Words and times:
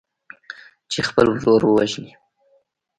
چې 0.91 0.99
خپل 1.07 1.25
ورور 1.33 1.61
ووژني. 1.65 2.13